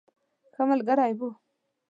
ښه 0.53 0.63
ملګری 0.69 1.11
وو. 1.17 1.29